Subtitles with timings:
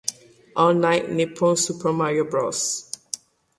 [0.55, 2.91] All Night Nippon Super Mario Bros.